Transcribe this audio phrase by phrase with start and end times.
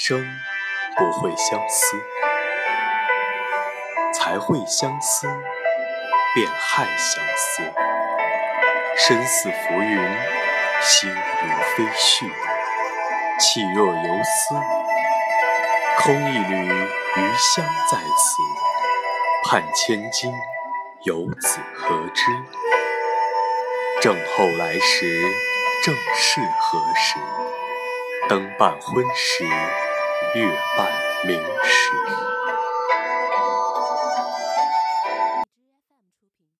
[0.00, 0.24] 生
[0.96, 1.96] 不会相思，
[4.14, 5.26] 才会相思，
[6.36, 7.62] 便害相思。
[8.96, 9.98] 身似浮云，
[10.80, 12.30] 心如飞絮，
[13.40, 14.54] 气若游丝。
[15.98, 16.68] 空一缕
[17.16, 18.40] 余香在此，
[19.50, 20.32] 盼千金，
[21.02, 22.22] 游子何之？
[24.00, 25.20] 正后来时，
[25.84, 27.18] 正是何时？
[28.28, 29.48] 灯半昏时，
[30.34, 30.44] 月
[30.76, 30.88] 半
[31.26, 31.97] 明时。